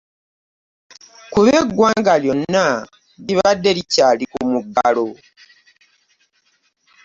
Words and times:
Kuba 1.31 1.49
eggwanga 1.61 2.13
lyonna 2.23 2.65
libadde 3.27 3.69
likyali 3.77 4.23
ku 4.33 4.39
muggalo. 4.51 5.07